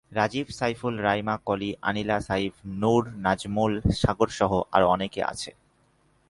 [0.11, 5.21] রাজিব, সাইফুল, রাইমা, কলি, আনিলা, সাইফ, নূর, নাজমুল, সাগরসহ আরও অনেকে।